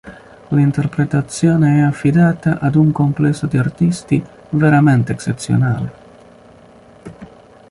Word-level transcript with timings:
L'interpretazione 0.47 1.77
è 1.77 1.81
affidata 1.81 2.57
ad 2.57 2.73
un 2.73 2.91
complesso 2.91 3.45
di 3.45 3.59
artisti 3.59 4.19
veramente 4.49 5.11
eccezionale. 5.11 5.93